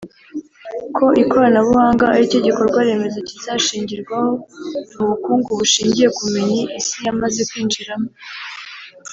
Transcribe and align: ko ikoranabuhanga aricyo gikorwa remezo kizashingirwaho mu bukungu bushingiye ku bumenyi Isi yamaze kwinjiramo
ko 0.95 1.05
ikoranabuhanga 1.23 2.03
aricyo 2.15 2.39
gikorwa 2.47 2.79
remezo 2.87 3.19
kizashingirwaho 3.27 4.29
mu 4.95 5.03
bukungu 5.09 5.49
bushingiye 5.59 6.07
ku 6.15 6.19
bumenyi 6.25 6.61
Isi 6.79 6.97
yamaze 7.05 7.41
kwinjiramo 7.49 8.09